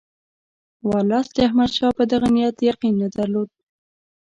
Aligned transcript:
ورلسټ 0.87 1.31
د 1.35 1.39
احمدشاه 1.47 1.91
په 1.97 2.03
دغه 2.11 2.27
نیت 2.35 2.57
یقین 2.69 2.93
نه 3.01 3.07
درلود. 3.15 3.49